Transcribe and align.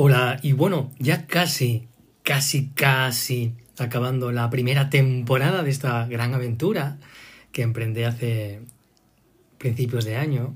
Hola, 0.00 0.38
y 0.44 0.52
bueno, 0.52 0.92
ya 1.00 1.26
casi, 1.26 1.88
casi, 2.22 2.68
casi 2.68 3.54
acabando 3.78 4.30
la 4.30 4.48
primera 4.48 4.90
temporada 4.90 5.64
de 5.64 5.70
esta 5.70 6.06
gran 6.06 6.34
aventura 6.34 6.98
que 7.50 7.62
emprendí 7.62 8.04
hace 8.04 8.60
principios 9.58 10.04
de 10.04 10.14
año. 10.14 10.54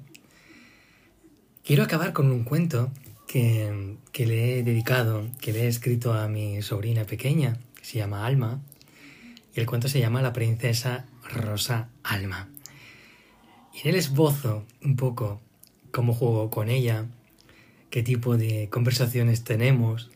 Quiero 1.64 1.82
acabar 1.82 2.12
con 2.12 2.30
un 2.30 2.44
cuento 2.44 2.92
que, 3.26 3.96
que 4.12 4.26
le 4.26 4.60
he 4.60 4.62
dedicado, 4.62 5.26
que 5.40 5.52
le 5.52 5.64
he 5.64 5.66
escrito 5.66 6.14
a 6.14 6.28
mi 6.28 6.62
sobrina 6.62 7.02
pequeña, 7.02 7.58
que 7.74 7.84
se 7.84 7.98
llama 7.98 8.24
Alma, 8.24 8.60
y 9.56 9.58
el 9.58 9.66
cuento 9.66 9.88
se 9.88 9.98
llama 9.98 10.22
La 10.22 10.32
princesa 10.32 11.06
Rosa 11.28 11.88
Alma. 12.04 12.48
Y 13.74 13.80
en 13.80 13.88
el 13.88 13.96
esbozo 13.96 14.64
un 14.84 14.94
poco 14.94 15.40
cómo 15.90 16.14
juego 16.14 16.48
con 16.48 16.68
ella, 16.68 17.06
qué 17.92 18.02
tipo 18.02 18.38
de 18.38 18.70
conversaciones 18.70 19.44
tenemos, 19.44 20.10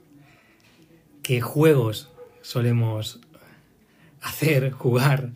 qué 1.23 1.43
juegos 1.43 2.11
solemos 2.41 3.21
hacer, 4.23 4.71
jugar 4.73 5.33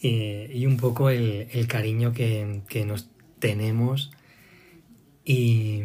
y, 0.00 0.64
un 0.64 0.76
poco 0.76 1.10
el, 1.10 1.66
cariño 1.66 2.12
que, 2.12 2.84
nos 2.86 3.10
tenemos 3.40 4.12
y, 5.24 5.82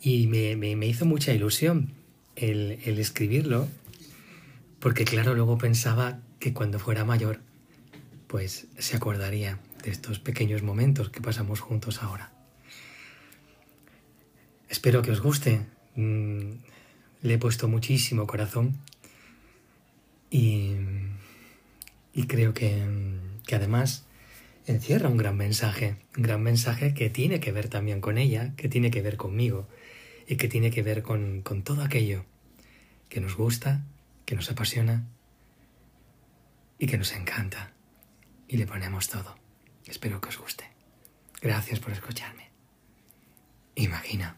y 0.00 0.26
me, 0.28 0.86
hizo 0.86 1.04
mucha 1.04 1.34
ilusión 1.34 1.92
el, 2.36 2.78
el 2.86 2.98
escribirlo 2.98 3.68
porque 4.78 5.04
claro, 5.04 5.34
luego 5.34 5.58
pensaba 5.58 6.20
que 6.38 6.54
cuando 6.54 6.78
fuera 6.78 7.04
mayor 7.04 7.40
pues 8.28 8.66
se 8.78 8.96
acordaría 8.96 9.58
de 9.82 9.90
estos 9.90 10.20
pequeños 10.20 10.62
momentos 10.62 11.10
que 11.10 11.20
pasamos 11.20 11.60
juntos 11.60 12.02
ahora. 12.02 12.33
Espero 14.68 15.02
que 15.02 15.10
os 15.10 15.20
guste. 15.20 15.66
Mm, 15.96 16.52
le 17.22 17.34
he 17.34 17.38
puesto 17.38 17.68
muchísimo 17.68 18.26
corazón 18.26 18.76
y, 20.30 20.76
creo 22.28 22.52
que, 22.52 22.84
que, 23.46 23.54
además 23.54 24.04
encierra 24.66 25.08
un 25.08 25.16
gran 25.16 25.36
mensaje, 25.36 25.96
un 26.16 26.22
gran 26.22 26.42
mensaje 26.42 26.92
que 26.92 27.08
tiene 27.08 27.40
que 27.40 27.52
ver 27.52 27.68
también 27.68 28.00
con 28.00 28.18
ella, 28.18 28.52
que 28.56 28.68
tiene 28.68 28.90
que 28.90 29.00
ver 29.00 29.16
conmigo 29.16 29.68
y 30.26 30.36
que 30.36 30.48
tiene 30.48 30.70
que 30.70 30.82
ver 30.82 31.02
con, 31.02 31.42
con 31.42 31.62
todo 31.62 31.82
aquello 31.82 32.24
que 33.08 33.20
nos 33.20 33.36
gusta, 33.36 33.84
que 34.26 34.34
nos 34.34 34.50
apasiona 34.50 35.06
y 36.78 36.86
que 36.86 36.98
nos 36.98 37.12
encanta. 37.12 37.72
Y 38.48 38.56
le 38.56 38.66
ponemos 38.66 39.08
todo. 39.08 39.36
Espero 39.86 40.20
que 40.20 40.28
os 40.28 40.38
guste. 40.38 40.64
Gracias 41.40 41.80
por 41.80 41.92
escucharme. 41.92 42.50
Imagina. 43.76 44.36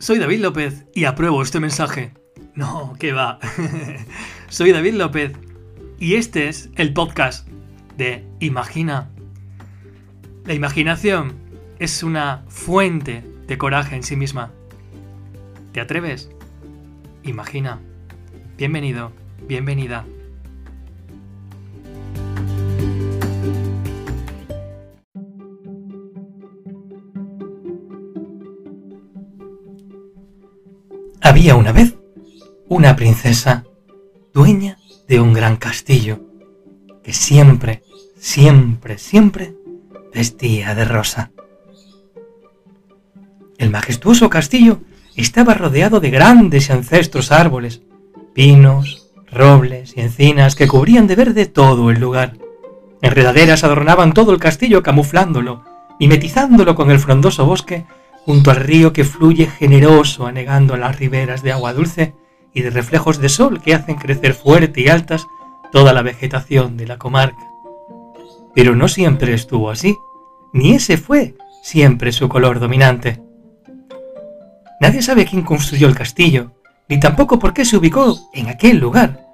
Soy 0.00 0.18
David 0.18 0.40
López 0.40 0.86
y 0.94 1.04
apruebo 1.04 1.42
este 1.42 1.60
mensaje. 1.60 2.14
No, 2.54 2.96
que 2.98 3.12
va. 3.12 3.38
Soy 4.48 4.72
David 4.72 4.94
López 4.94 5.32
y 5.98 6.14
este 6.14 6.48
es 6.48 6.70
el 6.76 6.94
podcast 6.94 7.46
de 7.98 8.24
Imagina. 8.40 9.10
La 10.46 10.54
imaginación 10.54 11.34
es 11.78 12.02
una 12.02 12.44
fuente 12.48 13.22
de 13.46 13.58
coraje 13.58 13.94
en 13.94 14.02
sí 14.02 14.16
misma. 14.16 14.50
¿Te 15.72 15.80
atreves? 15.80 16.30
Imagina. 17.22 17.78
Bienvenido, 18.56 19.12
bienvenida. 19.46 20.06
Había 31.22 31.54
una 31.54 31.72
vez 31.72 31.96
una 32.68 32.96
princesa 32.96 33.64
dueña 34.32 34.78
de 35.06 35.20
un 35.20 35.34
gran 35.34 35.56
castillo 35.56 36.20
que 37.04 37.12
siempre, 37.12 37.82
siempre, 38.18 38.96
siempre 38.96 39.54
vestía 40.14 40.74
de 40.74 40.86
rosa. 40.86 41.30
El 43.58 43.70
majestuoso 43.70 44.30
castillo 44.30 44.80
estaba 45.14 45.52
rodeado 45.52 46.00
de 46.00 46.10
grandes 46.10 46.70
y 46.70 46.72
ancestros 46.72 47.32
árboles, 47.32 47.82
pinos, 48.32 49.10
robles 49.30 49.92
y 49.96 50.00
encinas 50.00 50.54
que 50.54 50.68
cubrían 50.68 51.06
de 51.06 51.16
verde 51.16 51.44
todo 51.44 51.90
el 51.90 52.00
lugar. 52.00 52.38
Enredaderas 53.02 53.62
adornaban 53.62 54.14
todo 54.14 54.32
el 54.32 54.38
castillo 54.38 54.82
camuflándolo, 54.82 55.64
mimetizándolo 55.98 56.74
con 56.74 56.90
el 56.90 56.98
frondoso 56.98 57.44
bosque 57.44 57.84
junto 58.24 58.50
al 58.50 58.56
río 58.56 58.92
que 58.92 59.04
fluye 59.04 59.46
generoso 59.46 60.26
anegando 60.26 60.76
las 60.76 60.98
riberas 60.98 61.42
de 61.42 61.52
agua 61.52 61.72
dulce 61.72 62.14
y 62.52 62.62
de 62.62 62.70
reflejos 62.70 63.18
de 63.18 63.28
sol 63.28 63.60
que 63.60 63.74
hacen 63.74 63.96
crecer 63.96 64.34
fuerte 64.34 64.82
y 64.82 64.88
altas 64.88 65.26
toda 65.72 65.92
la 65.92 66.02
vegetación 66.02 66.76
de 66.76 66.86
la 66.86 66.98
comarca. 66.98 67.44
Pero 68.54 68.74
no 68.74 68.88
siempre 68.88 69.34
estuvo 69.34 69.70
así, 69.70 69.96
ni 70.52 70.74
ese 70.74 70.96
fue 70.96 71.34
siempre 71.62 72.12
su 72.12 72.28
color 72.28 72.58
dominante. 72.58 73.22
Nadie 74.80 75.02
sabe 75.02 75.26
quién 75.26 75.42
construyó 75.42 75.86
el 75.86 75.94
castillo, 75.94 76.52
ni 76.88 76.98
tampoco 76.98 77.38
por 77.38 77.52
qué 77.52 77.64
se 77.64 77.76
ubicó 77.76 78.18
en 78.32 78.48
aquel 78.48 78.78
lugar. 78.78 79.26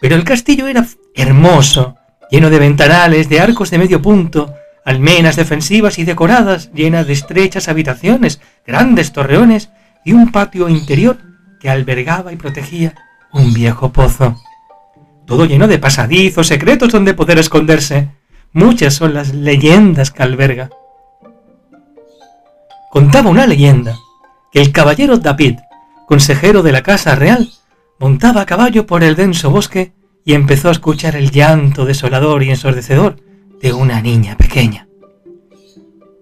Pero 0.00 0.14
el 0.14 0.24
castillo 0.24 0.66
era 0.66 0.86
hermoso, 1.14 1.96
lleno 2.30 2.50
de 2.50 2.58
ventanales, 2.58 3.28
de 3.28 3.40
arcos 3.40 3.70
de 3.70 3.78
medio 3.78 4.00
punto, 4.00 4.54
almenas 4.86 5.34
defensivas 5.34 5.98
y 5.98 6.04
decoradas, 6.04 6.72
llenas 6.72 7.08
de 7.08 7.12
estrechas 7.12 7.68
habitaciones, 7.68 8.40
grandes 8.64 9.12
torreones 9.12 9.68
y 10.04 10.12
un 10.12 10.30
patio 10.30 10.68
interior 10.68 11.18
que 11.60 11.68
albergaba 11.68 12.32
y 12.32 12.36
protegía 12.36 12.94
un 13.32 13.52
viejo 13.52 13.92
pozo. 13.92 14.40
Todo 15.26 15.44
lleno 15.44 15.66
de 15.66 15.80
pasadizos 15.80 16.46
secretos 16.46 16.92
donde 16.92 17.14
poder 17.14 17.38
esconderse. 17.38 18.10
Muchas 18.52 18.94
son 18.94 19.12
las 19.12 19.34
leyendas 19.34 20.12
que 20.12 20.22
alberga. 20.22 20.70
Contaba 22.92 23.28
una 23.28 23.48
leyenda 23.48 23.96
que 24.52 24.62
el 24.62 24.70
caballero 24.70 25.18
David, 25.18 25.58
consejero 26.06 26.62
de 26.62 26.70
la 26.70 26.84
casa 26.84 27.16
real, 27.16 27.50
montaba 27.98 28.42
a 28.42 28.46
caballo 28.46 28.86
por 28.86 29.02
el 29.02 29.16
denso 29.16 29.50
bosque 29.50 29.94
y 30.24 30.34
empezó 30.34 30.68
a 30.68 30.72
escuchar 30.72 31.16
el 31.16 31.32
llanto 31.32 31.84
desolador 31.84 32.44
y 32.44 32.50
ensordecedor 32.50 33.25
de 33.60 33.72
una 33.72 34.00
niña 34.00 34.36
pequeña. 34.36 34.88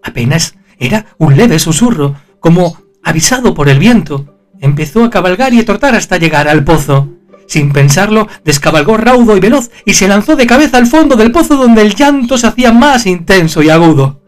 Apenas 0.02 0.56
era 0.78 1.06
un 1.18 1.36
leve 1.36 1.58
susurro, 1.58 2.16
como 2.40 2.76
avisado 3.02 3.54
por 3.54 3.68
el 3.68 3.78
viento. 3.78 4.26
Empezó 4.60 5.04
a 5.04 5.10
cabalgar 5.10 5.52
y 5.54 5.60
a 5.60 5.64
trotar 5.64 5.94
hasta 5.94 6.18
llegar 6.18 6.48
al 6.48 6.64
pozo. 6.64 7.08
Sin 7.46 7.72
pensarlo, 7.72 8.28
descabalgó 8.44 8.96
raudo 8.96 9.36
y 9.36 9.40
veloz 9.40 9.70
y 9.84 9.94
se 9.94 10.08
lanzó 10.08 10.36
de 10.36 10.46
cabeza 10.46 10.78
al 10.78 10.86
fondo 10.86 11.16
del 11.16 11.32
pozo 11.32 11.56
donde 11.56 11.82
el 11.82 11.94
llanto 11.94 12.38
se 12.38 12.46
hacía 12.46 12.72
más 12.72 13.06
intenso 13.06 13.62
y 13.62 13.70
agudo. 13.70 14.20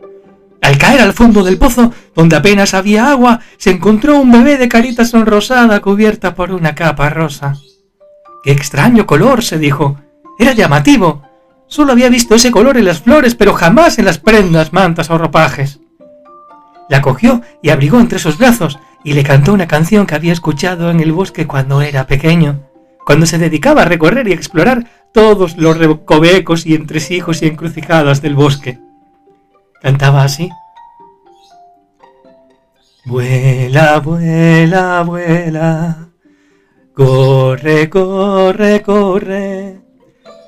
Al 0.61 0.79
caer 0.79 1.01
al 1.01 1.13
fondo 1.13 1.45
del 1.45 1.59
pozo, 1.59 1.93
donde 2.15 2.37
apenas 2.37 2.75
había 2.75 3.11
agua, 3.11 3.41
se 3.57 3.71
encontró 3.71 4.19
un 4.19 4.33
bebé 4.33 4.59
de 4.59 4.69
carita 4.69 5.05
sonrosada 5.05 5.81
cubierta 5.81 6.35
por 6.35 6.51
una 6.53 6.75
capa 6.75 7.09
rosa. 7.09 7.55
¡Qué 8.43 8.53
extraño 8.53 9.07
color! 9.07 9.43
se 9.43 9.59
dijo. 9.59 9.99
Era 10.39 10.53
llamativo. 10.53 11.23
Solo 11.69 11.93
había 11.93 12.09
visto 12.09 12.35
ese 12.35 12.51
color 12.51 12.77
en 12.77 12.85
las 12.85 13.01
flores, 13.01 13.35
pero 13.35 13.53
jamás 13.53 13.99
en 13.99 14.05
las 14.05 14.19
prendas, 14.19 14.73
mantas 14.73 15.11
o 15.11 15.19
ropajes. 15.19 15.81
La 16.89 17.03
cogió 17.03 17.43
y 17.63 17.71
abrigó 17.71 17.99
entre 17.99 18.19
sus 18.19 18.39
brazos 18.39 18.79
y 19.03 19.15
le 19.15 19.25
cantó 19.25 19.53
una 19.53 19.67
canción 19.67 20.07
que 20.07 20.15
había 20.15 20.33
escuchado 20.33 20.91
en 20.91 21.01
el 21.01 21.13
bosque 21.13 21.47
cuando 21.47 21.83
era 21.83 22.07
pequeño, 22.07 22.63
cuando 23.05 23.27
se 23.27 23.39
dedicaba 23.39 23.83
a 23.83 23.87
recorrer 23.87 24.29
y 24.29 24.33
explorar 24.33 24.87
todos 25.13 25.57
los 25.57 25.77
recovecos 25.77 26.67
y 26.67 26.75
entresijos 26.75 27.43
y 27.43 27.47
encrucijadas 27.47 28.23
del 28.23 28.35
bosque. 28.35 28.79
Cantaba 29.83 30.23
así. 30.23 30.51
Vuela, 33.05 33.99
vuela, 34.01 35.03
vuela, 35.03 36.09
corre, 36.95 37.89
corre, 37.89 38.83
corre 38.83 39.86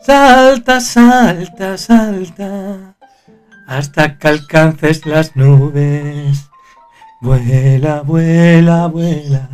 Salta, 0.09 0.81
salta, 0.81 1.77
salta, 1.77 2.97
hasta 3.67 4.17
que 4.17 4.29
alcances 4.29 5.05
las 5.05 5.37
nubes. 5.37 6.49
Vuela, 7.21 8.01
vuela, 8.01 8.87
vuela, 8.87 9.51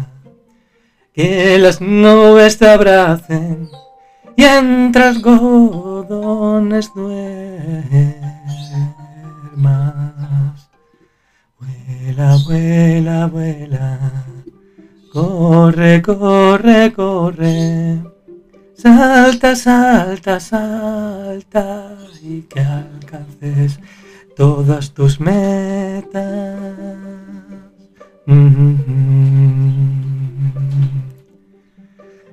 que 1.13 1.59
las 1.59 1.81
nubes 1.81 2.57
te 2.59 2.69
abracen 2.69 3.69
y 4.37 4.45
entre 4.45 5.03
algodones 5.03 6.89
duermas. 6.95 8.13
Vuela, 11.59 12.37
vuela, 12.47 13.27
vuela, 13.27 13.99
corre, 15.13 16.01
corre, 16.01 16.93
corre 16.93 18.14
Salta, 18.85 19.57
salta, 19.57 20.39
salta 20.39 21.97
y 22.23 22.43
que 22.43 22.61
alcances 22.61 23.81
todas 24.37 24.93
tus 24.93 25.19
metas. 25.19 26.59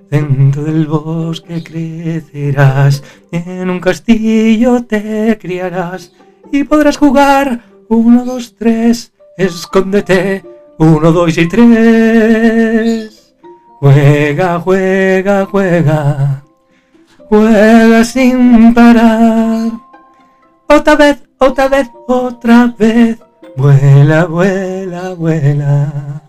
Dentro 0.09 0.63
del 0.63 0.87
bosque 0.87 1.63
crecerás, 1.63 3.01
en 3.31 3.69
un 3.69 3.79
castillo 3.79 4.83
te 4.83 5.37
criarás 5.39 6.11
y 6.51 6.65
podrás 6.65 6.97
jugar 6.97 7.61
uno, 7.87 8.25
dos, 8.25 8.55
tres, 8.59 9.13
escóndete, 9.37 10.43
uno, 10.79 11.13
dos 11.13 11.37
y 11.37 11.47
tres. 11.47 13.20
Juega, 13.81 14.59
juega, 14.59 15.43
juega, 15.47 16.43
juega 17.27 18.03
sin 18.03 18.75
parar. 18.75 19.71
Otra 20.69 20.95
vez, 20.95 21.23
otra 21.39 21.67
vez, 21.67 21.89
otra 22.07 22.75
vez, 22.77 23.17
vuela, 23.57 24.25
vuela, 24.25 25.15
vuela. 25.15 26.21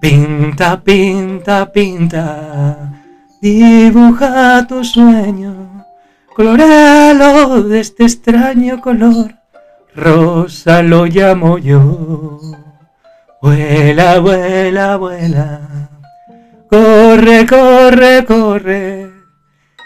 Pinta, 0.00 0.82
pinta, 0.82 1.70
pinta 1.70 2.92
Dibuja 3.40 4.66
tu 4.66 4.82
sueño, 4.82 5.84
coloralo 6.34 7.62
de 7.62 7.78
este 7.78 8.04
extraño 8.06 8.80
color. 8.80 9.36
Rosa 9.94 10.82
lo 10.82 11.06
llamo 11.06 11.56
yo. 11.56 12.40
Vuela, 13.40 14.18
vuela, 14.18 14.96
vuela. 14.96 15.99
Corre, 16.70 17.46
corre, 17.46 18.24
corre. 18.24 19.10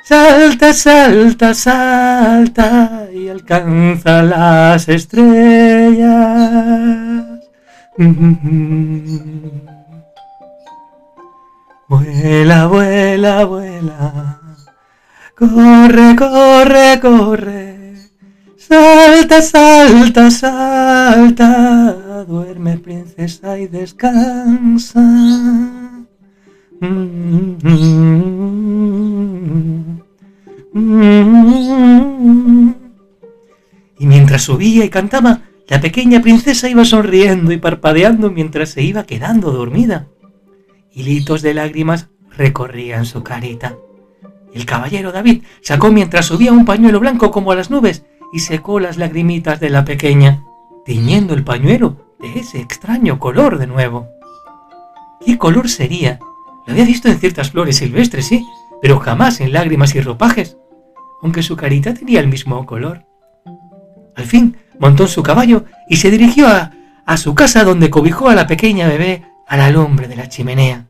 Salta, 0.05 0.75
salta, 0.75 1.55
salta 1.55 3.09
y 3.11 3.29
alcanza 3.29 4.23
las 4.23 4.87
estrellas. 4.91 6.15
Vuela, 11.89 12.67
vuela, 12.67 13.45
vuela. 13.47 14.41
Corre, 15.35 16.17
corre, 16.17 17.01
corre. 17.01 17.95
Salta, 18.59 19.41
salta, 19.41 20.31
salta. 20.31 22.25
Duerme, 22.29 22.77
princesa, 22.77 23.59
y 23.59 23.69
descansa. 23.69 25.01
Y 33.99 34.07
mientras 34.07 34.43
subía 34.43 34.85
y 34.85 34.91
cantaba, 34.91 35.43
la 35.69 35.81
pequeña 35.81 36.21
princesa 36.21 36.69
iba 36.69 36.85
sonriendo 36.85 37.53
y 37.53 37.59
parpadeando 37.59 38.31
mientras 38.31 38.71
se 38.71 38.83
iba 38.83 39.05
quedando 39.05 39.53
dormida. 39.53 40.09
Hilitos 40.93 41.43
de 41.43 41.55
lágrimas 41.55 42.09
recorrían 42.31 43.07
su 43.07 43.23
carita. 43.23 43.77
El 44.53 44.67
caballero 44.67 45.11
David 45.11 45.43
sacó 45.63 45.91
mientras 45.91 46.27
subía 46.27 46.53
un 46.53 46.65
pañuelo 46.65 47.01
blanco 47.01 47.31
como 47.31 47.53
a 47.53 47.57
las 47.57 47.71
nubes 47.71 48.05
y 48.33 48.41
secó 48.41 48.79
las 48.79 48.97
lagrimitas 48.99 49.59
de 49.61 49.71
la 49.71 49.85
pequeña, 49.85 50.45
tiñendo 50.85 51.35
el 51.35 51.45
pañuelo 51.45 52.15
de 52.21 52.41
ese 52.41 52.61
extraño 52.61 53.19
color 53.19 53.59
de 53.59 53.67
nuevo. 53.67 54.09
¿Qué 55.25 55.39
color 55.39 55.69
sería? 55.69 56.19
Lo 56.67 56.73
había 56.73 56.85
visto 56.85 57.09
en 57.09 57.19
ciertas 57.19 57.51
flores 57.51 57.77
silvestres, 57.77 58.27
sí, 58.27 58.47
pero 58.81 58.99
jamás 58.99 59.41
en 59.41 59.53
lágrimas 59.53 59.95
y 59.95 60.01
ropajes, 60.01 60.57
aunque 61.23 61.43
su 61.43 61.57
carita 61.57 61.95
tenía 61.95 62.21
el 62.21 62.29
mismo 62.29 62.65
color. 62.67 63.07
Al 64.17 64.25
fin 64.25 64.57
montó 64.79 65.05
en 65.05 65.09
su 65.09 65.23
caballo 65.23 65.65
y 65.89 65.97
se 65.97 66.11
dirigió 66.11 66.47
a, 66.49 66.71
su 67.17 67.35
casa 67.35 67.65
donde 67.65 67.91
cobijó 67.91 68.29
a 68.29 68.35
la 68.35 68.47
pequeña 68.47 68.89
bebé 68.89 69.25
a 69.47 69.57
la 69.57 69.71
lumbre 69.71 70.09
de 70.09 70.17
la 70.17 70.29
chimenea. 70.29 70.87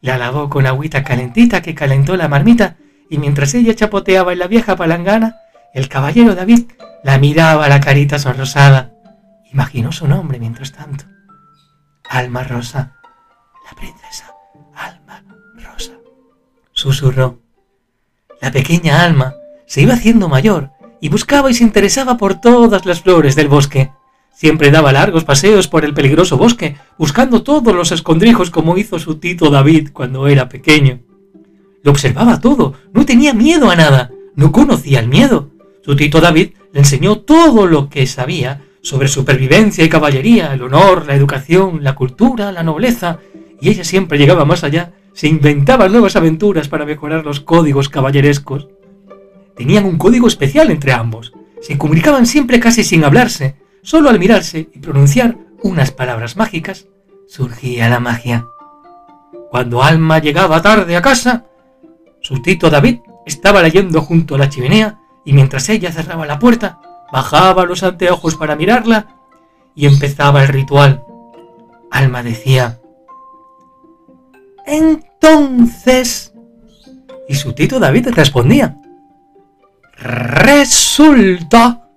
La 0.00 0.18
lavó 0.18 0.48
con 0.48 0.66
agüita 0.66 1.04
calentita 1.04 1.62
que 1.62 1.74
calentó 1.74 2.16
la 2.16 2.28
marmita 2.28 2.76
y 3.08 3.18
mientras 3.18 3.54
ella 3.54 3.74
chapoteaba 3.74 4.32
en 4.32 4.40
la 4.40 4.48
vieja 4.48 4.74
palangana, 4.74 5.36
el 5.74 5.88
caballero 5.88 6.34
David 6.34 6.72
la 7.04 7.18
miraba 7.18 7.68
la 7.68 7.80
carita 7.80 8.18
sonrosada. 8.18 8.92
Imaginó 9.52 9.92
su 9.92 10.08
nombre 10.08 10.38
mientras 10.38 10.72
tanto. 10.72 11.04
Alma 12.08 12.42
Rosa, 12.42 12.94
la 13.68 13.76
princesa. 13.76 14.31
Susurró. 16.82 17.38
La 18.40 18.50
pequeña 18.50 19.04
Alma 19.04 19.36
se 19.66 19.82
iba 19.82 19.94
haciendo 19.94 20.28
mayor 20.28 20.70
y 21.00 21.10
buscaba 21.10 21.48
y 21.48 21.54
se 21.54 21.62
interesaba 21.62 22.16
por 22.16 22.40
todas 22.40 22.86
las 22.86 23.02
flores 23.02 23.36
del 23.36 23.46
bosque. 23.46 23.92
Siempre 24.34 24.72
daba 24.72 24.90
largos 24.90 25.22
paseos 25.22 25.68
por 25.68 25.84
el 25.84 25.94
peligroso 25.94 26.36
bosque, 26.36 26.74
buscando 26.98 27.44
todos 27.44 27.72
los 27.72 27.92
escondrijos 27.92 28.50
como 28.50 28.76
hizo 28.78 28.98
su 28.98 29.20
tito 29.20 29.48
David 29.48 29.90
cuando 29.92 30.26
era 30.26 30.48
pequeño. 30.48 30.98
Lo 31.84 31.92
observaba 31.92 32.40
todo, 32.40 32.74
no 32.92 33.06
tenía 33.06 33.32
miedo 33.32 33.70
a 33.70 33.76
nada, 33.76 34.10
no 34.34 34.50
conocía 34.50 34.98
el 34.98 35.06
miedo. 35.06 35.50
Su 35.84 35.94
tito 35.94 36.20
David 36.20 36.50
le 36.72 36.80
enseñó 36.80 37.20
todo 37.20 37.68
lo 37.68 37.90
que 37.90 38.08
sabía 38.08 38.62
sobre 38.80 39.06
supervivencia 39.06 39.84
y 39.84 39.88
caballería, 39.88 40.52
el 40.52 40.62
honor, 40.62 41.06
la 41.06 41.14
educación, 41.14 41.84
la 41.84 41.94
cultura, 41.94 42.50
la 42.50 42.64
nobleza, 42.64 43.20
y 43.60 43.68
ella 43.68 43.84
siempre 43.84 44.18
llegaba 44.18 44.44
más 44.44 44.64
allá, 44.64 44.94
se 45.14 45.28
inventaba 45.28 45.88
nuevas 45.88 46.16
aventuras 46.16 46.68
para 46.68 46.86
mejorar 46.86 47.24
los 47.24 47.40
códigos 47.40 47.88
caballerescos. 47.88 48.68
Tenían 49.56 49.84
un 49.84 49.98
código 49.98 50.28
especial 50.28 50.70
entre 50.70 50.92
ambos, 50.92 51.32
se 51.60 51.78
comunicaban 51.78 52.26
siempre 52.26 52.58
casi 52.58 52.82
sin 52.82 53.04
hablarse, 53.04 53.56
Solo 53.84 54.10
al 54.10 54.20
mirarse 54.20 54.70
y 54.72 54.78
pronunciar 54.78 55.36
unas 55.60 55.90
palabras 55.90 56.36
mágicas, 56.36 56.86
surgía 57.26 57.88
la 57.88 57.98
magia. 57.98 58.46
Cuando 59.50 59.82
Alma 59.82 60.20
llegaba 60.20 60.62
tarde 60.62 60.94
a 60.94 61.02
casa, 61.02 61.46
su 62.20 62.40
tito 62.40 62.70
David 62.70 63.00
estaba 63.26 63.60
leyendo 63.60 64.00
junto 64.00 64.36
a 64.36 64.38
la 64.38 64.48
chimenea 64.48 65.00
y 65.24 65.32
mientras 65.32 65.68
ella 65.68 65.90
cerraba 65.90 66.26
la 66.26 66.38
puerta, 66.38 66.80
bajaba 67.12 67.64
los 67.64 67.82
anteojos 67.82 68.36
para 68.36 68.54
mirarla 68.54 69.16
y 69.74 69.86
empezaba 69.86 70.42
el 70.42 70.48
ritual. 70.48 71.04
Alma 71.90 72.22
decía, 72.22 72.78
entonces... 74.66 76.32
Y 77.28 77.34
su 77.34 77.52
tito 77.52 77.78
David 77.78 78.08
respondía, 78.08 78.76
resulta... 79.96 81.88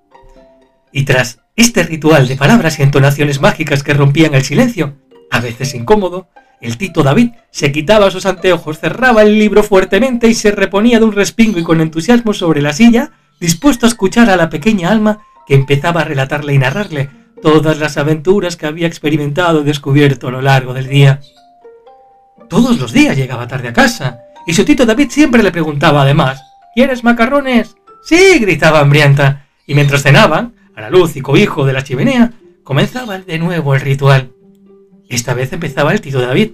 Y 0.91 1.03
tras 1.03 1.39
este 1.55 1.83
ritual 1.83 2.27
de 2.27 2.37
palabras 2.37 2.79
y 2.79 2.83
entonaciones 2.83 3.41
mágicas 3.41 3.83
que 3.83 3.93
rompían 3.93 4.33
el 4.33 4.43
silencio, 4.43 4.95
a 5.31 5.39
veces 5.39 5.73
incómodo, 5.73 6.29
el 6.61 6.77
tito 6.77 7.03
David 7.03 7.31
se 7.51 7.71
quitaba 7.71 8.11
sus 8.11 8.25
anteojos, 8.25 8.79
cerraba 8.79 9.21
el 9.21 9.37
libro 9.37 9.63
fuertemente 9.63 10.27
y 10.27 10.33
se 10.33 10.51
reponía 10.51 10.99
de 10.99 11.05
un 11.05 11.11
respingo 11.11 11.59
y 11.59 11.63
con 11.63 11.81
entusiasmo 11.81 12.33
sobre 12.33 12.61
la 12.61 12.73
silla, 12.73 13.11
dispuesto 13.39 13.85
a 13.85 13.89
escuchar 13.89 14.29
a 14.29 14.37
la 14.37 14.49
pequeña 14.49 14.89
alma 14.89 15.19
que 15.45 15.55
empezaba 15.55 16.01
a 16.01 16.05
relatarle 16.05 16.53
y 16.53 16.57
narrarle 16.57 17.09
todas 17.41 17.79
las 17.79 17.97
aventuras 17.97 18.55
que 18.55 18.65
había 18.65 18.87
experimentado 18.87 19.61
y 19.61 19.65
descubierto 19.65 20.27
a 20.27 20.31
lo 20.31 20.41
largo 20.41 20.73
del 20.73 20.87
día. 20.87 21.19
Todos 22.49 22.79
los 22.79 22.91
días 22.91 23.17
llegaba 23.17 23.47
tarde 23.47 23.69
a 23.69 23.73
casa, 23.73 24.19
y 24.47 24.53
su 24.53 24.63
tito 24.63 24.85
David 24.85 25.09
siempre 25.09 25.43
le 25.43 25.51
preguntaba 25.51 26.03
además, 26.03 26.41
¿Quieres 26.75 27.05
macarrones? 27.05 27.77
Sí, 28.03 28.37
gritaba 28.39 28.81
hambrienta, 28.81 29.47
y 29.65 29.75
mientras 29.75 30.03
cenaban, 30.03 30.55
a 30.75 30.81
la 30.81 30.89
luz 30.89 31.15
y 31.15 31.21
cobijo 31.21 31.65
de 31.65 31.71
la 31.71 31.85
chimenea, 31.85 32.33
comenzaba 32.63 33.17
de 33.17 33.39
nuevo 33.39 33.75
el 33.75 33.79
ritual. 33.79 34.33
Esta 35.07 35.33
vez 35.33 35.53
empezaba 35.53 35.93
el 35.93 36.01
tito 36.01 36.19
David. 36.19 36.51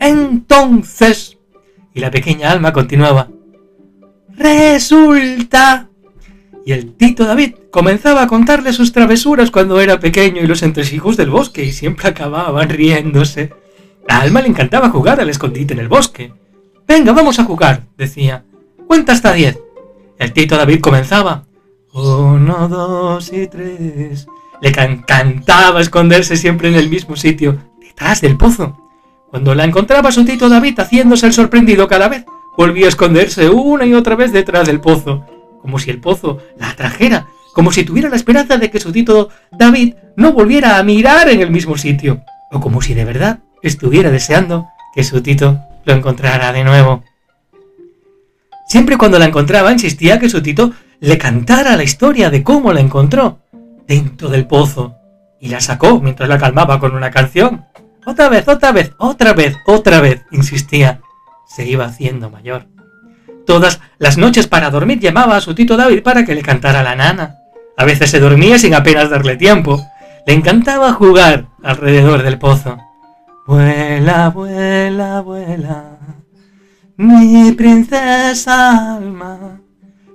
Entonces. 0.00 1.36
Y 1.92 2.00
la 2.00 2.10
pequeña 2.10 2.50
alma 2.50 2.72
continuaba. 2.72 3.28
Resulta. 4.30 5.90
Y 6.64 6.72
el 6.72 6.94
tito 6.94 7.26
David 7.26 7.56
comenzaba 7.70 8.22
a 8.22 8.26
contarle 8.28 8.72
sus 8.72 8.92
travesuras 8.92 9.50
cuando 9.50 9.78
era 9.78 10.00
pequeño 10.00 10.40
y 10.40 10.46
los 10.46 10.62
entresijos 10.62 11.18
del 11.18 11.28
bosque 11.28 11.64
y 11.64 11.72
siempre 11.72 12.08
acababan 12.08 12.70
riéndose. 12.70 13.52
La 14.06 14.20
alma 14.20 14.40
le 14.40 14.48
encantaba 14.48 14.90
jugar 14.90 15.20
al 15.20 15.30
escondite 15.30 15.74
en 15.74 15.80
el 15.80 15.88
bosque. 15.88 16.32
Venga, 16.86 17.12
vamos 17.12 17.38
a 17.38 17.44
jugar, 17.44 17.82
decía. 17.96 18.44
Cuenta 18.86 19.12
hasta 19.12 19.32
diez. 19.32 19.58
El 20.18 20.32
tito 20.32 20.56
David 20.56 20.80
comenzaba. 20.80 21.44
Uno, 21.92 22.68
dos 22.68 23.32
y 23.32 23.46
tres. 23.46 24.26
Le 24.60 24.68
encantaba 24.68 25.80
esconderse 25.80 26.36
siempre 26.36 26.68
en 26.68 26.74
el 26.74 26.88
mismo 26.88 27.16
sitio, 27.16 27.58
detrás 27.80 28.20
del 28.20 28.36
pozo. 28.36 28.78
Cuando 29.30 29.54
la 29.54 29.64
encontraba 29.64 30.12
su 30.12 30.24
tito 30.24 30.48
David 30.48 30.78
haciéndose 30.78 31.26
el 31.26 31.32
sorprendido 31.32 31.88
cada 31.88 32.08
vez, 32.08 32.24
volvía 32.56 32.86
a 32.86 32.90
esconderse 32.90 33.48
una 33.48 33.86
y 33.86 33.94
otra 33.94 34.14
vez 34.14 34.32
detrás 34.32 34.66
del 34.66 34.80
pozo, 34.80 35.26
como 35.60 35.78
si 35.78 35.90
el 35.90 36.00
pozo 36.00 36.38
la 36.58 36.70
atrajera, 36.70 37.26
como 37.54 37.72
si 37.72 37.84
tuviera 37.84 38.08
la 38.08 38.16
esperanza 38.16 38.58
de 38.58 38.70
que 38.70 38.80
su 38.80 38.92
tito 38.92 39.30
David 39.50 39.94
no 40.16 40.32
volviera 40.32 40.78
a 40.78 40.82
mirar 40.82 41.28
en 41.28 41.40
el 41.40 41.50
mismo 41.50 41.76
sitio, 41.76 42.22
o 42.50 42.60
como 42.60 42.82
si 42.82 42.94
de 42.94 43.04
verdad 43.04 43.40
estuviera 43.62 44.10
deseando 44.10 44.68
que 44.94 45.04
su 45.04 45.22
tito 45.22 45.58
lo 45.84 45.94
encontrara 45.94 46.52
de 46.52 46.64
nuevo. 46.64 47.02
Siempre 48.66 48.96
cuando 48.96 49.18
la 49.18 49.26
encontraba 49.26 49.72
insistía 49.72 50.18
que 50.18 50.30
su 50.30 50.42
tito 50.42 50.72
le 51.00 51.18
cantara 51.18 51.76
la 51.76 51.82
historia 51.82 52.30
de 52.30 52.42
cómo 52.42 52.72
la 52.72 52.80
encontró 52.80 53.40
dentro 53.86 54.28
del 54.28 54.46
pozo 54.46 54.94
y 55.40 55.48
la 55.48 55.60
sacó 55.60 56.00
mientras 56.00 56.28
la 56.28 56.38
calmaba 56.38 56.78
con 56.78 56.94
una 56.94 57.10
canción. 57.10 57.66
Otra 58.06 58.28
vez, 58.28 58.48
otra 58.48 58.72
vez, 58.72 58.92
otra 58.98 59.32
vez, 59.32 59.56
otra 59.66 60.00
vez, 60.00 60.22
insistía. 60.30 61.00
Se 61.46 61.66
iba 61.66 61.84
haciendo 61.84 62.30
mayor. 62.30 62.66
Todas 63.46 63.80
las 63.98 64.16
noches 64.18 64.46
para 64.46 64.70
dormir 64.70 65.00
llamaba 65.00 65.36
a 65.36 65.40
su 65.40 65.54
tito 65.54 65.76
David 65.76 66.02
para 66.02 66.24
que 66.24 66.34
le 66.34 66.42
cantara 66.42 66.82
la 66.82 66.94
nana. 66.94 67.36
A 67.76 67.84
veces 67.84 68.10
se 68.10 68.20
dormía 68.20 68.58
sin 68.58 68.74
apenas 68.74 69.10
darle 69.10 69.36
tiempo. 69.36 69.84
Le 70.26 70.34
encantaba 70.34 70.92
jugar 70.92 71.46
alrededor 71.62 72.22
del 72.22 72.38
pozo. 72.38 72.78
Vuela, 73.52 74.30
vuela, 74.30 75.20
vuela, 75.20 75.98
mi 76.96 77.52
princesa 77.52 78.96
alma. 78.96 79.60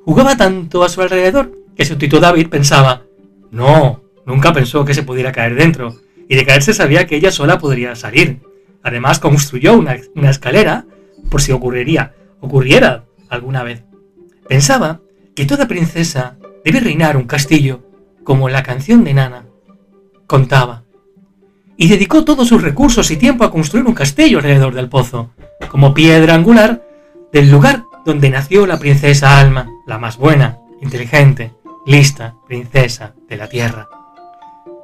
Jugaba 0.04 0.36
tanto 0.36 0.84
a 0.84 0.90
su 0.90 1.04
alrededor 1.04 1.56
que 1.76 1.86
su 1.86 2.00
tito 2.00 2.20
David 2.20 2.50
pensaba, 2.50 3.04
no, 3.52 4.02
nunca 4.26 4.54
pensó 4.54 4.84
que 4.86 4.96
se 4.96 5.04
pudiera 5.04 5.32
caer 5.32 5.54
dentro, 5.54 5.98
y 6.28 6.36
de 6.36 6.48
caerse 6.48 6.74
sabía 6.74 7.06
que 7.06 7.16
ella 7.16 7.30
sola 7.30 7.60
podría 7.60 7.96
salir. 7.96 8.42
Además 8.82 9.20
construyó 9.20 9.76
una, 9.76 9.98
escalera 10.28 10.86
por 11.30 11.40
si 11.40 11.52
ocurriría, 11.52 12.16
ocurriera 12.40 13.06
alguna 13.30 13.62
vez. 13.62 13.84
Pensaba 14.50 15.02
que 15.36 15.46
toda 15.46 15.68
princesa 15.68 16.38
debe 16.66 16.80
reinar 16.80 17.16
un 17.16 17.28
castillo, 17.28 17.84
como 18.24 18.50
la 18.50 18.64
canción 18.64 19.04
de 19.04 19.14
Nana 19.14 19.46
contaba. 20.26 20.87
Y 21.78 21.88
dedicó 21.88 22.24
todos 22.24 22.48
sus 22.48 22.62
recursos 22.62 23.12
y 23.12 23.18
tiempo 23.18 23.44
a 23.44 23.52
construir 23.52 23.86
un 23.86 23.94
castillo 23.94 24.40
alrededor 24.40 24.74
del 24.74 24.90
pozo, 24.90 25.32
como 25.70 25.94
piedra 25.94 26.34
angular 26.34 26.84
del 27.32 27.52
lugar 27.52 27.84
donde 28.06 28.30
nació 28.30 28.66
la 28.66 28.80
princesa 28.80 29.40
Alma, 29.40 29.68
la 29.86 29.98
más 29.98 30.18
buena, 30.18 30.58
inteligente, 30.82 31.54
lista 31.86 32.36
princesa 32.48 33.14
de 33.30 33.38
la 33.38 33.48
tierra. 33.48 33.88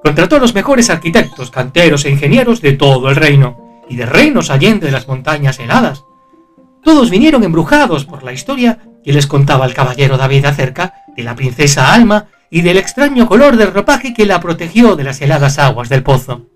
Contrató 0.04 0.36
a 0.36 0.40
los 0.40 0.54
mejores 0.54 0.90
arquitectos, 0.90 1.50
canteros 1.50 2.06
e 2.06 2.10
ingenieros 2.10 2.62
de 2.62 2.74
todo 2.74 3.10
el 3.10 3.16
reino, 3.16 3.84
y 3.90 3.96
de 3.96 4.06
reinos 4.06 4.50
allende 4.50 4.86
de 4.86 4.92
las 4.92 5.08
montañas 5.08 5.60
heladas, 5.60 6.04
todos 6.84 7.10
vinieron 7.10 7.44
embrujados 7.44 8.06
por 8.06 8.24
la 8.24 8.34
historia 8.34 8.80
que 9.04 9.14
les 9.14 9.26
contaba 9.26 9.66
el 9.66 9.74
caballero 9.74 10.18
David 10.18 10.46
acerca 10.46 10.94
de 11.16 11.24
la 11.24 11.36
princesa 11.36 11.94
Alma 11.94 12.28
y 12.50 12.62
del 12.62 12.78
extraño 12.78 13.26
color 13.26 13.56
del 13.56 13.74
ropaje 13.74 14.14
que 14.14 14.26
la 14.26 14.42
protegió 14.42 14.96
de 14.96 15.06
las 15.06 15.22
heladas 15.22 15.60
aguas 15.60 15.88
del 15.88 16.04
pozo. 16.04 16.48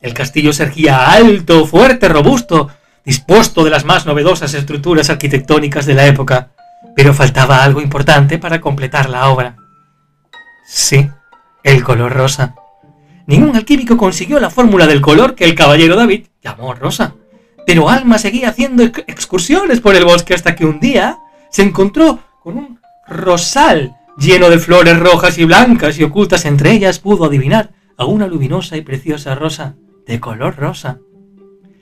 El 0.00 0.14
castillo 0.14 0.52
se 0.52 0.62
erguía 0.62 1.10
alto, 1.10 1.66
fuerte, 1.66 2.08
robusto, 2.08 2.70
dispuesto 3.04 3.64
de 3.64 3.70
las 3.70 3.84
más 3.84 4.06
novedosas 4.06 4.54
estructuras 4.54 5.10
arquitectónicas 5.10 5.86
de 5.86 5.94
la 5.94 6.06
época, 6.06 6.50
pero 6.94 7.14
faltaba 7.14 7.64
algo 7.64 7.80
importante 7.80 8.38
para 8.38 8.60
completar 8.60 9.10
la 9.10 9.28
obra. 9.28 9.56
Sí, 10.66 11.08
el 11.64 11.82
color 11.82 12.12
rosa. 12.12 12.54
Ningún 13.26 13.56
alquímico 13.56 13.96
consiguió 13.96 14.38
la 14.38 14.50
fórmula 14.50 14.86
del 14.86 15.00
color 15.00 15.34
que 15.34 15.44
el 15.44 15.54
caballero 15.54 15.96
David 15.96 16.26
llamó 16.42 16.74
rosa. 16.74 17.14
Pero 17.66 17.90
Alma 17.90 18.18
seguía 18.18 18.50
haciendo 18.50 18.84
excursiones 18.84 19.80
por 19.80 19.96
el 19.96 20.04
bosque 20.04 20.34
hasta 20.34 20.54
que 20.54 20.64
un 20.64 20.80
día 20.80 21.18
se 21.50 21.62
encontró 21.62 22.20
con 22.42 22.56
un 22.56 22.80
rosal 23.06 23.96
lleno 24.16 24.48
de 24.48 24.58
flores 24.58 24.98
rojas 24.98 25.38
y 25.38 25.44
blancas 25.44 25.98
y 25.98 26.04
ocultas 26.04 26.44
entre 26.44 26.72
ellas 26.72 26.98
pudo 26.98 27.26
adivinar 27.26 27.70
a 27.96 28.04
una 28.04 28.26
luminosa 28.26 28.76
y 28.76 28.82
preciosa 28.82 29.34
rosa 29.34 29.74
de 30.08 30.18
color 30.18 30.56
rosa. 30.56 30.98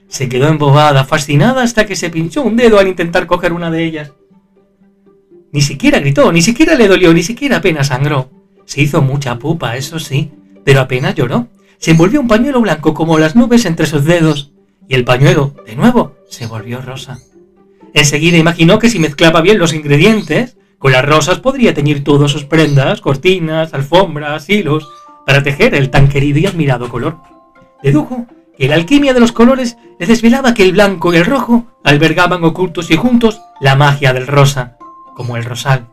Se 0.07 0.29
quedó 0.29 0.49
embobada, 0.49 1.05
fascinada 1.05 1.63
hasta 1.63 1.85
que 1.87 1.95
se 1.95 2.09
pinchó 2.09 2.43
un 2.43 2.57
dedo 2.57 2.77
al 2.77 2.87
intentar 2.87 3.25
coger 3.25 3.53
una 3.53 3.71
de 3.71 3.83
ellas. 3.83 4.11
Ni 5.51 5.61
siquiera 5.61 5.99
gritó, 5.99 6.31
ni 6.31 6.41
siquiera 6.41 6.75
le 6.75 6.87
dolió, 6.87 7.13
ni 7.13 7.23
siquiera 7.23 7.57
apenas 7.57 7.87
sangró. 7.87 8.29
Se 8.65 8.81
hizo 8.81 9.01
mucha 9.01 9.39
pupa, 9.39 9.77
eso 9.77 9.97
sí, 9.97 10.31
pero 10.65 10.81
apenas 10.81 11.15
lloró. 11.15 11.47
Se 11.77 11.91
envolvió 11.91 12.19
un 12.19 12.27
pañuelo 12.27 12.61
blanco 12.61 12.93
como 12.93 13.17
las 13.17 13.35
nubes 13.35 13.65
entre 13.65 13.85
sus 13.85 14.03
dedos 14.03 14.51
y 14.89 14.95
el 14.95 15.05
pañuelo, 15.05 15.55
de 15.65 15.75
nuevo, 15.75 16.15
se 16.29 16.47
volvió 16.47 16.81
rosa. 16.81 17.19
Enseguida 17.93 18.37
imaginó 18.37 18.77
que 18.77 18.89
si 18.89 18.99
mezclaba 18.99 19.41
bien 19.41 19.57
los 19.57 19.73
ingredientes, 19.73 20.57
con 20.79 20.91
las 20.91 21.05
rosas 21.05 21.39
podría 21.39 21.73
teñir 21.73 22.03
todas 22.03 22.31
sus 22.31 22.43
prendas, 22.43 22.99
cortinas, 23.01 23.73
alfombras, 23.73 24.49
hilos, 24.49 24.89
para 25.25 25.43
tejer 25.43 25.75
el 25.75 25.89
tan 25.89 26.09
querido 26.09 26.39
y 26.39 26.45
admirado 26.45 26.89
color. 26.89 27.17
Dedujo 27.83 28.25
que 28.57 28.67
la 28.67 28.75
alquimia 28.75 29.13
de 29.13 29.19
los 29.19 29.31
colores 29.31 29.77
le 29.99 30.07
desvelaba 30.07 30.53
que 30.53 30.63
el 30.63 30.71
blanco 30.71 31.13
y 31.13 31.17
el 31.17 31.25
rojo 31.25 31.65
albergaban 31.83 32.43
ocultos 32.43 32.89
y 32.91 32.95
juntos 32.95 33.39
la 33.61 33.75
magia 33.75 34.13
del 34.13 34.27
rosa, 34.27 34.77
como 35.15 35.37
el 35.37 35.45
rosal. 35.45 35.87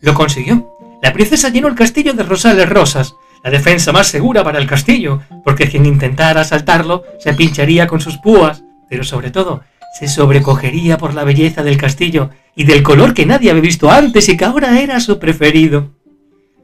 Lo 0.00 0.14
consiguió. 0.14 0.68
La 1.02 1.12
princesa 1.12 1.48
llenó 1.48 1.68
el 1.68 1.74
castillo 1.74 2.12
de 2.12 2.22
rosales 2.22 2.68
rosas, 2.68 3.16
la 3.42 3.50
defensa 3.50 3.90
más 3.92 4.06
segura 4.06 4.44
para 4.44 4.58
el 4.58 4.68
castillo, 4.68 5.20
porque 5.44 5.68
quien 5.68 5.84
intentara 5.86 6.42
asaltarlo 6.42 7.02
se 7.18 7.34
pincharía 7.34 7.88
con 7.88 8.00
sus 8.00 8.18
púas, 8.18 8.62
pero 8.88 9.02
sobre 9.02 9.30
todo 9.30 9.62
se 9.92 10.08
sobrecogería 10.08 10.96
por 10.96 11.12
la 11.12 11.24
belleza 11.24 11.62
del 11.62 11.76
castillo 11.76 12.30
y 12.56 12.64
del 12.64 12.82
color 12.82 13.12
que 13.12 13.26
nadie 13.26 13.50
había 13.50 13.62
visto 13.62 13.90
antes 13.90 14.28
y 14.28 14.36
que 14.36 14.44
ahora 14.44 14.80
era 14.80 15.00
su 15.00 15.18
preferido. 15.18 15.90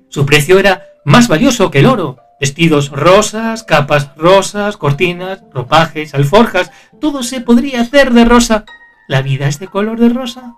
Su 0.09 0.25
precio 0.25 0.59
era 0.59 0.85
más 1.05 1.29
valioso 1.29 1.71
que 1.71 1.81
el 1.81 1.87
oro. 1.87 2.19
Vestidos 2.41 2.91
rosas, 2.91 3.65
capas 3.65 4.15
rosas, 4.17 4.77
cortinas, 4.77 5.43
ropajes, 5.53 6.15
alforjas, 6.15 6.71
todo 7.01 7.23
se 7.23 7.41
podría 7.41 7.81
hacer 7.81 8.13
de 8.13 8.25
rosa. 8.25 8.65
¿La 9.09 9.23
vida 9.23 9.49
es 9.49 9.59
de 9.59 9.69
color 9.69 9.99
de 9.99 10.09
rosa? 10.11 10.55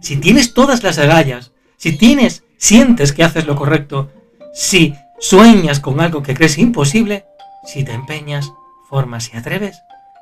Si 0.00 0.16
tienes 0.16 0.54
todas 0.54 0.82
las 0.82 0.98
agallas, 0.98 1.52
si 1.76 1.96
tienes, 1.96 2.44
sientes 2.56 3.12
que 3.12 3.24
haces 3.24 3.46
lo 3.46 3.56
correcto, 3.56 4.10
si 4.54 4.94
sueñas 5.18 5.80
con 5.80 6.00
algo 6.00 6.22
que 6.22 6.34
crees 6.34 6.58
imposible, 6.58 7.24
si 7.64 7.84
te 7.84 7.92
empeñas, 7.92 8.52
formas 8.88 9.32
y 9.32 9.36
atreves, 9.36 9.78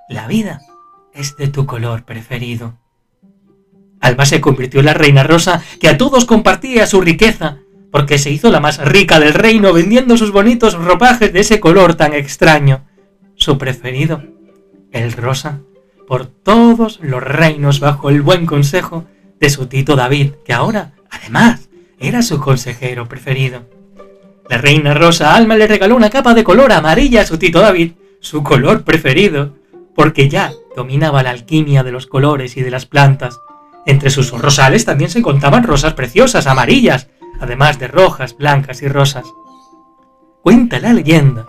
la 0.08 0.26
vida 0.26 0.62
es 1.12 1.36
de 1.36 1.48
tu 1.48 1.66
color 1.66 2.04
preferido. 2.04 2.78
Alba 4.00 4.26
se 4.26 4.40
convirtió 4.40 4.80
en 4.80 4.86
la 4.86 4.94
reina 4.94 5.22
rosa 5.22 5.62
que 5.80 5.88
a 5.88 5.96
todos 5.96 6.24
compartía 6.24 6.86
su 6.86 7.00
riqueza, 7.00 7.58
porque 7.94 8.18
se 8.18 8.32
hizo 8.32 8.50
la 8.50 8.58
más 8.58 8.78
rica 8.78 9.20
del 9.20 9.34
reino 9.34 9.72
vendiendo 9.72 10.16
sus 10.16 10.32
bonitos 10.32 10.74
ropajes 10.74 11.32
de 11.32 11.38
ese 11.38 11.60
color 11.60 11.94
tan 11.94 12.12
extraño, 12.12 12.86
su 13.36 13.56
preferido, 13.56 14.20
el 14.90 15.12
rosa, 15.12 15.60
por 16.08 16.26
todos 16.26 16.98
los 17.02 17.22
reinos 17.22 17.78
bajo 17.78 18.10
el 18.10 18.20
buen 18.20 18.46
consejo 18.46 19.04
de 19.38 19.48
su 19.48 19.68
tito 19.68 19.94
David, 19.94 20.32
que 20.44 20.52
ahora, 20.52 20.94
además, 21.08 21.68
era 22.00 22.22
su 22.22 22.40
consejero 22.40 23.08
preferido. 23.08 23.62
La 24.50 24.58
reina 24.58 24.92
Rosa 24.94 25.36
Alma 25.36 25.54
le 25.54 25.68
regaló 25.68 25.94
una 25.94 26.10
capa 26.10 26.34
de 26.34 26.42
color 26.42 26.72
amarilla 26.72 27.20
a 27.20 27.26
su 27.26 27.38
tito 27.38 27.60
David, 27.60 27.92
su 28.18 28.42
color 28.42 28.82
preferido, 28.82 29.54
porque 29.94 30.28
ya 30.28 30.52
dominaba 30.74 31.22
la 31.22 31.30
alquimia 31.30 31.84
de 31.84 31.92
los 31.92 32.08
colores 32.08 32.56
y 32.56 32.62
de 32.62 32.72
las 32.72 32.86
plantas. 32.86 33.38
Entre 33.86 34.10
sus 34.10 34.32
rosales 34.32 34.84
también 34.84 35.10
se 35.10 35.22
contaban 35.22 35.62
rosas 35.62 35.94
preciosas, 35.94 36.48
amarillas, 36.48 37.06
además 37.40 37.78
de 37.78 37.88
rojas, 37.88 38.36
blancas 38.36 38.82
y 38.82 38.88
rosas. 38.88 39.24
Cuenta 40.42 40.78
la 40.78 40.92
leyenda 40.92 41.46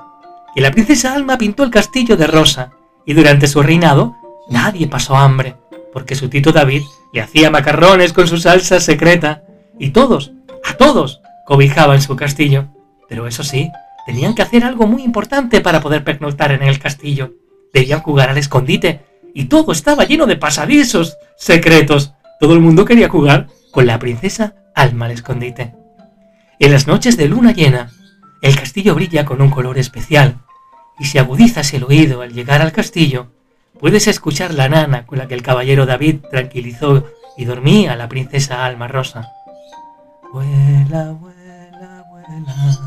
que 0.54 0.62
la 0.62 0.72
princesa 0.72 1.14
Alma 1.14 1.38
pintó 1.38 1.64
el 1.64 1.70
castillo 1.70 2.16
de 2.16 2.28
rosa 2.28 2.72
y 3.06 3.14
durante 3.14 3.48
su 3.48 3.62
reinado 3.62 4.16
nadie 4.50 4.88
pasó 4.88 5.16
hambre, 5.16 5.58
porque 5.92 6.16
su 6.16 6.30
tito 6.30 6.52
David 6.52 6.84
le 7.14 7.22
hacía 7.22 7.52
macarrones 7.52 8.14
con 8.14 8.28
su 8.28 8.38
salsa 8.38 8.80
secreta 8.80 9.44
y 9.80 9.90
todos, 9.90 10.32
a 10.64 10.74
todos, 10.76 11.22
cobijaban 11.46 12.02
su 12.02 12.16
castillo. 12.16 12.68
Pero 13.08 13.28
eso 13.28 13.44
sí, 13.44 13.70
tenían 14.06 14.34
que 14.34 14.42
hacer 14.42 14.64
algo 14.64 14.88
muy 14.88 15.04
importante 15.04 15.62
para 15.62 15.82
poder 15.82 16.04
pernoctar 16.04 16.52
en 16.52 16.64
el 16.64 16.80
castillo. 16.80 17.34
Debían 17.74 18.02
jugar 18.02 18.30
al 18.30 18.38
escondite, 18.38 19.02
y 19.34 19.46
todo 19.46 19.74
estaba 19.74 20.06
lleno 20.06 20.26
de 20.26 20.38
pasadizos 20.38 21.18
secretos. 21.38 22.14
Todo 22.40 22.54
el 22.54 22.62
mundo 22.62 22.86
quería 22.86 23.10
jugar 23.10 23.48
con 23.76 23.88
la 23.88 24.00
princesa 24.00 24.56
Alma 24.74 25.08
al 25.08 25.12
escondite. 25.12 25.76
En 26.60 26.72
las 26.72 26.88
noches 26.88 27.18
de 27.18 27.28
luna 27.28 27.52
llena, 27.52 27.92
el 28.42 28.58
castillo 28.58 28.96
brilla 28.96 29.26
con 29.26 29.42
un 29.42 29.50
color 29.50 29.78
especial, 29.78 30.38
y 30.98 31.04
si 31.04 31.18
agudizas 31.18 31.74
el 31.74 31.84
oído 31.84 32.22
al 32.22 32.32
llegar 32.32 32.62
al 32.62 32.72
castillo, 32.72 33.34
puedes 33.78 34.08
escuchar 34.08 34.54
la 34.54 34.70
nana 34.70 35.06
con 35.06 35.18
la 35.18 35.28
que 35.28 35.34
el 35.34 35.42
caballero 35.42 35.86
David 35.86 36.22
tranquilizó 36.32 37.06
y 37.36 37.44
dormía 37.44 37.92
a 37.92 37.96
la 37.98 38.08
princesa 38.08 38.66
Alma 38.66 38.88
Rosa. 38.88 39.30
Vuela, 40.32 41.12
vuela, 41.12 42.06
vuela 42.10 42.80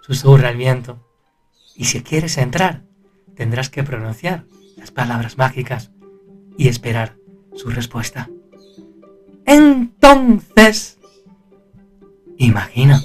susurra 0.00 0.48
el 0.48 0.56
viento. 0.56 1.06
Y 1.76 1.84
si 1.84 2.02
quieres 2.02 2.38
entrar, 2.38 2.80
tendrás 3.36 3.68
que 3.68 3.84
pronunciar 3.84 4.46
las 4.78 4.90
palabras 4.90 5.36
mágicas 5.36 5.90
y 6.56 6.68
esperar 6.68 7.18
su 7.54 7.68
respuesta. 7.68 8.30
Entonces, 9.46 10.98
imagina. 12.38 13.00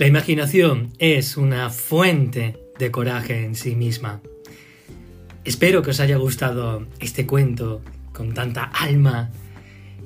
La 0.00 0.06
imaginación 0.06 0.94
es 0.98 1.36
una 1.36 1.68
fuente 1.68 2.58
de 2.78 2.90
coraje 2.90 3.44
en 3.44 3.54
sí 3.54 3.74
misma. 3.74 4.22
Espero 5.44 5.82
que 5.82 5.90
os 5.90 6.00
haya 6.00 6.16
gustado 6.16 6.86
este 7.00 7.26
cuento 7.26 7.82
con 8.14 8.32
tanta 8.32 8.64
alma 8.64 9.30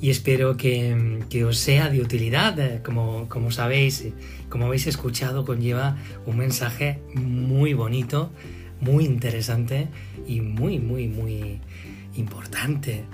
y 0.01 0.11
espero 0.11 0.57
que, 0.57 1.45
os 1.47 1.59
sea 1.59 1.89
de 1.89 2.01
utilidad. 2.01 2.83
Como, 2.83 3.29
como 3.29 3.51
sabéis, 3.51 4.07
como 4.49 4.67
habéis 4.67 4.87
escuchado, 4.87 5.45
conlleva 5.45 5.97
un 6.27 6.39
mensaje 6.39 7.01
muy 7.15 7.75
bonito, 7.75 8.31
muy 8.81 9.05
interesante 9.05 9.89
y 10.27 10.41
muy, 10.41 10.79
muy, 10.79 11.09
muy 11.09 11.61
importante. 12.17 13.05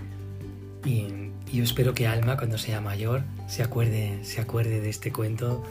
Y, 0.85 1.07
yo 1.53 1.65
espero 1.65 1.95
que 1.95 2.07
Alma, 2.07 2.37
cuando 2.37 2.59
sea 2.59 2.81
mayor, 2.81 3.25
se 3.49 3.65
acuerde, 3.65 4.21
se 4.23 4.41
acuerde 4.41 4.81
de 4.81 4.89
este 4.89 5.11
cuento, 5.11 5.65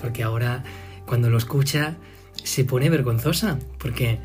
porque 0.00 0.22
ahora, 0.22 0.64
cuando 1.04 1.28
lo 1.28 1.36
escucha, 1.36 1.96
se 2.42 2.64
pone 2.64 2.88
vergonzosa, 2.88 3.58
porque 3.78 4.18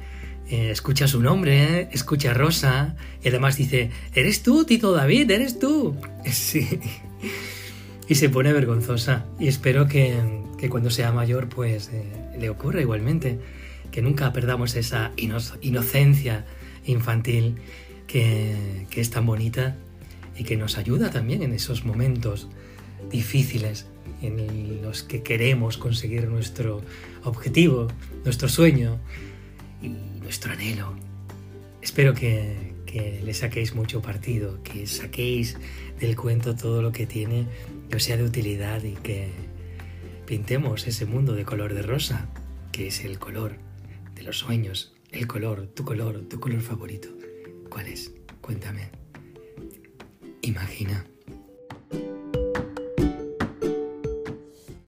eh, 0.52 0.70
escucha 0.70 1.08
su 1.08 1.22
nombre, 1.22 1.88
escucha 1.94 2.32
a 2.32 2.34
Rosa, 2.34 2.98
y 3.24 3.30
además 3.30 3.56
dice, 3.56 3.90
¿eres 4.14 4.44
tú, 4.44 4.66
Tito 4.66 4.92
David? 4.92 5.32
¿Eres 5.32 5.60
tú? 5.60 5.96
Sí. 6.30 6.68
Y 8.10 8.16
se 8.16 8.28
pone 8.28 8.52
vergonzosa. 8.52 9.26
Y 9.40 9.48
espero 9.48 9.88
que, 9.88 10.14
cuando 10.70 10.90
sea 10.90 11.14
mayor, 11.14 11.48
pues 11.48 11.90
eh, 11.94 12.04
le 12.38 12.50
ocurra 12.50 12.82
igualmente, 12.82 13.40
que 13.92 14.02
nunca 14.02 14.34
perdamos 14.34 14.76
esa 14.76 15.14
inocencia 15.62 16.46
infantil 16.84 17.56
que, 18.08 18.86
que 18.90 19.00
es 19.00 19.10
tan 19.10 19.26
bonita 19.26 19.78
y 20.38 20.44
que 20.44 20.58
nos 20.58 20.78
ayuda 20.78 21.12
también 21.12 21.44
en 21.44 21.54
esos 21.54 21.86
momentos 21.86 22.50
difíciles 23.10 23.86
en 24.22 24.82
los 24.82 25.04
que 25.04 25.24
queremos 25.24 25.78
conseguir 25.78 26.28
nuestro 26.28 26.82
objetivo, 27.24 27.88
nuestro 28.26 28.50
sueño 28.50 29.00
nuestro 29.90 30.54
anhelo. 30.54 30.96
Espero 31.82 32.14
que, 32.14 32.74
que, 32.86 33.22
le 33.24 33.34
saquéis 33.34 33.74
mucho 33.74 34.02
partido, 34.02 34.62
que 34.64 34.86
saquéis 34.86 35.58
del 36.00 36.16
cuento 36.16 36.56
todo 36.56 36.82
lo 36.82 36.92
que 36.92 37.06
tiene, 37.06 37.48
que 37.90 37.98
os 37.98 38.04
sea 38.04 38.18
de 38.18 38.24
utilidad 38.24 38.84
y 38.84 38.94
que 38.94 39.30
pintemos 40.26 40.88
ese 40.88 41.06
mundo 41.06 41.34
de 41.34 41.46
color 41.46 41.74
de 41.74 41.82
rosa, 41.82 42.30
que 42.72 42.88
es 42.88 43.04
el 43.04 43.20
color 43.20 43.58
de 44.16 44.24
los 44.24 44.38
sueños, 44.40 44.94
el 45.12 45.28
color, 45.28 45.68
tu 45.68 45.84
color, 45.84 46.22
tu 46.30 46.40
color 46.40 46.62
favorito. 46.62 47.10
¿Cuál 47.70 47.88
es? 47.88 48.14
Cuéntame. 48.42 48.90
Imagina. 50.42 51.06